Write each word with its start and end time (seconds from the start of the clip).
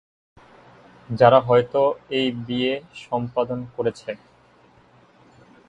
যারা 1.09 1.39
হয়তো 1.47 1.81
এই 2.11 2.27
বিয়ে 2.39 2.73
সম্পাদন 3.03 3.59
করেছে। 3.75 4.11